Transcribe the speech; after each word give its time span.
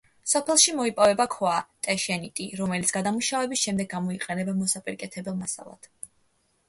სოფელში 0.29 0.71
მოიპოვება 0.77 1.27
ქვა 1.33 1.51
ტეშენიტი, 1.87 2.47
რომელიც 2.61 2.95
გადამუშავების 2.97 3.63
შემდეგ 3.67 3.93
გამოიყენება 3.95 4.57
მოსაპირკეთებელ 4.63 5.39
მასალად. 5.43 5.91